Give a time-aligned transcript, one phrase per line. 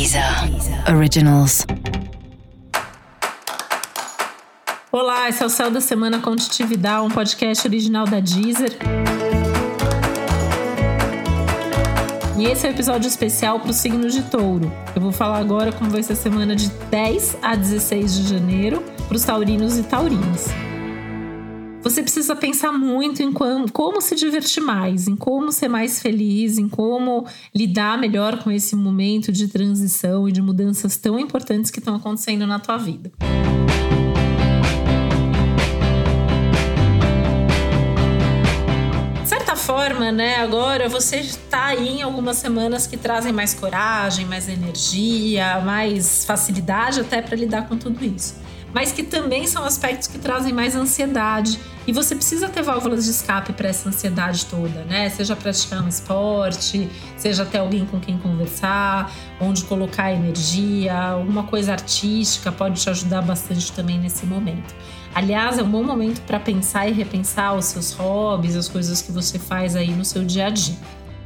[0.00, 0.24] Deezer
[0.96, 1.66] Originals.
[4.90, 8.78] Olá, esse é o Céu da Semana Contitividade, um podcast original da Deezer.
[12.38, 14.72] E esse é o um episódio especial para o signo de touro.
[14.96, 18.82] Eu vou falar agora como vai ser a semana de 10 a 16 de janeiro
[19.06, 20.48] para os taurinos e taurinas.
[21.82, 26.58] Você precisa pensar muito em como, como se divertir mais, em como ser mais feliz,
[26.58, 31.78] em como lidar melhor com esse momento de transição e de mudanças tão importantes que
[31.78, 33.10] estão acontecendo na tua vida.
[39.22, 44.26] De certa forma, né, agora você está aí em algumas semanas que trazem mais coragem,
[44.26, 50.08] mais energia, mais facilidade até para lidar com tudo isso mas que também são aspectos
[50.08, 51.58] que trazem mais ansiedade.
[51.86, 55.08] E você precisa ter válvulas de escape para essa ansiedade toda, né?
[55.10, 61.72] Seja praticar um esporte, seja ter alguém com quem conversar, onde colocar energia, alguma coisa
[61.72, 64.74] artística pode te ajudar bastante também nesse momento.
[65.12, 69.10] Aliás, é um bom momento para pensar e repensar os seus hobbies, as coisas que
[69.10, 70.76] você faz aí no seu dia a dia.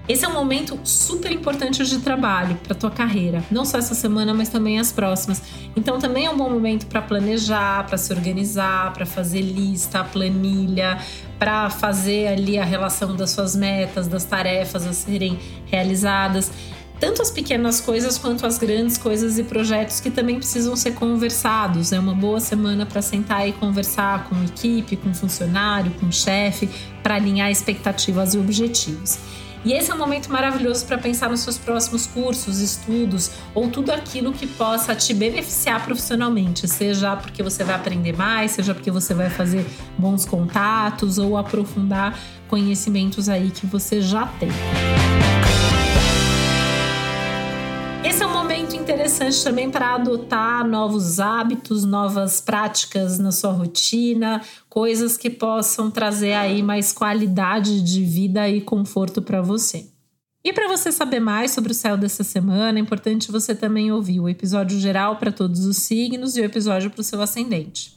[0.06, 4.34] Esse é um momento super importante de trabalho para tua carreira, não só essa semana,
[4.34, 5.42] mas também as próximas.
[5.74, 10.98] Então também é um bom momento para planejar, para se organizar, para fazer lista, planilha,
[11.38, 16.50] para fazer ali a relação das suas metas, das tarefas a serem realizadas
[17.00, 21.92] tanto as pequenas coisas quanto as grandes coisas e projetos que também precisam ser conversados.
[21.92, 26.66] É uma boa semana para sentar e conversar com equipe, com funcionário, com chefe,
[27.02, 29.18] para alinhar expectativas e objetivos.
[29.64, 33.90] E esse é um momento maravilhoso para pensar nos seus próximos cursos, estudos ou tudo
[33.90, 39.14] aquilo que possa te beneficiar profissionalmente, seja porque você vai aprender mais, seja porque você
[39.14, 39.64] vai fazer
[39.96, 44.50] bons contatos ou aprofundar conhecimentos aí que você já tem.
[48.04, 54.42] Esse é um momento interessante também para adotar novos hábitos, novas práticas na sua rotina,
[54.68, 59.86] coisas que possam trazer aí mais qualidade de vida e conforto para você.
[60.44, 64.20] E para você saber mais sobre o céu dessa semana, é importante você também ouvir
[64.20, 67.94] o episódio geral para todos os signos e o episódio para o seu ascendente.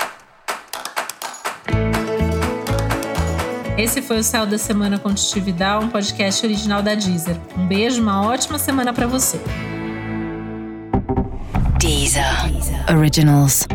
[3.78, 7.36] Esse foi o Céu da Semana Contitividade, um podcast original da Deezer.
[7.58, 9.38] Um beijo, uma ótima semana para você.
[11.88, 13.66] Deezer Originals.